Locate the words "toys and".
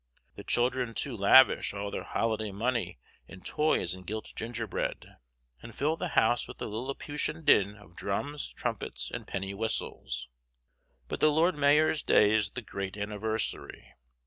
3.41-4.03